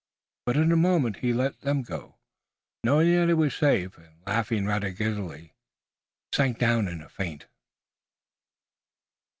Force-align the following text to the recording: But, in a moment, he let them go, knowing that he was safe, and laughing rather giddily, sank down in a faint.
But, 0.47 0.57
in 0.57 0.71
a 0.71 0.75
moment, 0.75 1.17
he 1.17 1.31
let 1.31 1.61
them 1.61 1.83
go, 1.83 2.15
knowing 2.83 3.11
that 3.15 3.27
he 3.27 3.35
was 3.35 3.53
safe, 3.53 3.99
and 3.99 4.23
laughing 4.25 4.65
rather 4.65 4.89
giddily, 4.89 5.53
sank 6.33 6.57
down 6.57 6.87
in 6.87 7.03
a 7.03 7.09
faint. 7.09 7.45